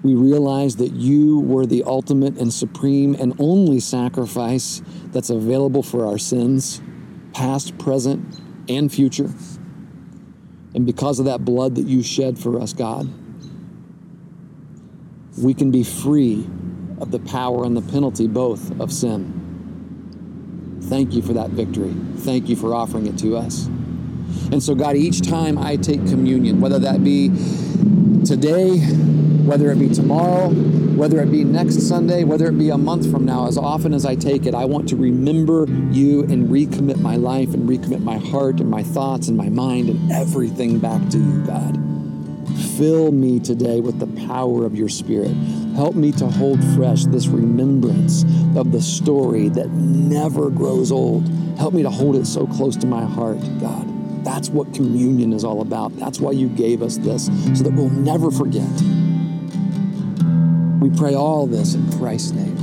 [0.02, 6.06] we realize that you were the ultimate and supreme and only sacrifice that's available for
[6.06, 6.82] our sins,
[7.32, 9.30] past, present, and future.
[10.74, 13.08] And because of that blood that you shed for us, God,
[15.38, 16.46] we can be free
[17.00, 19.38] of the power and the penalty both of sin.
[20.82, 21.94] Thank you for that victory.
[22.18, 23.66] Thank you for offering it to us.
[24.50, 27.28] And so, God, each time I take communion, whether that be
[28.24, 28.78] today,
[29.44, 33.24] whether it be tomorrow, whether it be next Sunday, whether it be a month from
[33.24, 37.16] now, as often as I take it, I want to remember you and recommit my
[37.16, 41.18] life and recommit my heart and my thoughts and my mind and everything back to
[41.18, 41.78] you, God.
[42.76, 45.34] Fill me today with the power of your Spirit.
[45.74, 48.24] Help me to hold fresh this remembrance
[48.56, 51.28] of the story that never grows old.
[51.58, 54.24] Help me to hold it so close to my heart, God.
[54.24, 55.96] That's what communion is all about.
[55.96, 58.70] That's why you gave us this, so that we'll never forget.
[60.82, 62.61] We pray all this in Christ's name.